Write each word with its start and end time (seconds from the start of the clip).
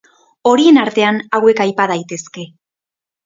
Horien 0.51 0.79
artean 0.83 1.19
hauek 1.39 1.61
aipa 1.65 1.87
daitezke. 1.93 2.47